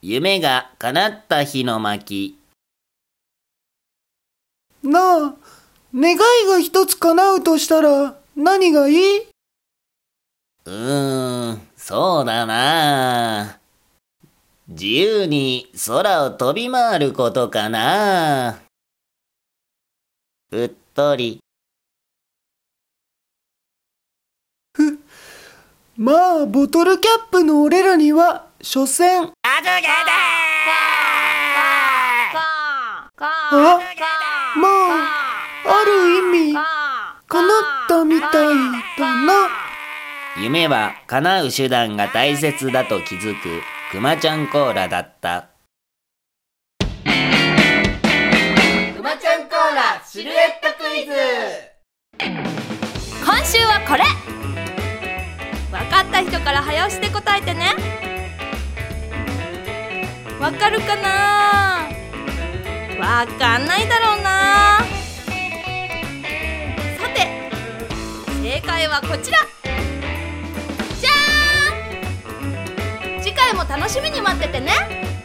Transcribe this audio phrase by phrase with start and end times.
[0.00, 2.36] 夢が叶った日の巻。
[4.82, 5.34] なあ、
[5.94, 6.18] 願い
[6.48, 9.18] が一つ叶うとしたら何がいい？
[10.64, 13.60] うーん、そうだな。
[14.66, 18.58] 自由に空を飛び回ることかな。
[20.50, 21.38] うっとり。
[26.00, 29.32] まあ、ボトルキャップの俺らには、所詮。
[29.42, 29.48] あ
[33.16, 33.80] あ、
[34.56, 34.70] まあ、
[35.64, 36.64] ある意味、叶っ
[37.88, 38.30] たみたい
[38.96, 39.48] だな。
[40.40, 45.48] 夢は叶う手段が大切だと気づくくまちゃんコーラだった。
[47.02, 47.06] く
[49.02, 51.12] まちゃんコーラシルエットクイズ
[53.24, 54.04] 今週はこれ
[56.22, 57.74] った人から早押しで答えてね。
[60.40, 61.88] わかるかな？
[62.98, 64.78] わかんないだろうな。
[66.98, 67.50] さて
[68.42, 69.38] 正解はこちら。
[71.00, 73.22] じゃーん！
[73.22, 75.17] 次回も楽しみに待っててね。